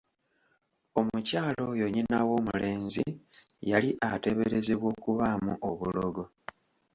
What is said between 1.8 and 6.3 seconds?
nnyina w'omulenzi yali ateeberezebwa okubaamu obulogo!